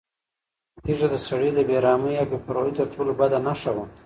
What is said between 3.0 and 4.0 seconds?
بده نښه وه.